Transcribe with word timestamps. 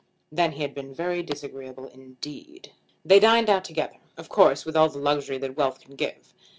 Then 0.31 0.53
he 0.53 0.63
had 0.63 0.73
been 0.73 0.95
very 0.95 1.21
disagreeable 1.21 1.85
indeed. 1.89 2.71
They 3.05 3.19
dined 3.19 3.51
out 3.51 3.63
together, 3.63 3.97
of 4.17 4.29
course 4.29 4.65
with 4.65 4.75
all 4.75 4.89
the 4.89 4.97
luxury 4.97 5.37
that 5.37 5.55
wealth 5.55 5.79
can 5.79 5.93
give. 5.95 6.33